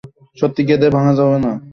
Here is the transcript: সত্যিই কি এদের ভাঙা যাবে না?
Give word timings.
সত্যিই 0.37 0.65
কি 0.67 0.71
এদের 0.75 0.91
ভাঙা 0.95 1.13
যাবে 1.17 1.37
না? 1.45 1.51